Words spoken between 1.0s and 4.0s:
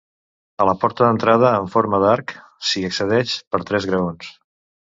d'entrada, en forma d'arc, s'hi accedeix per tres